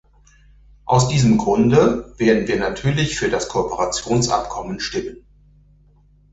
Aus 0.85 1.09
diesem 1.09 1.37
Grunde 1.37 2.15
werden 2.17 2.47
wir 2.47 2.57
natürlich 2.57 3.19
für 3.19 3.29
das 3.29 3.49
Kooperationsabkommen 3.49 4.79
stimmen. 4.79 5.23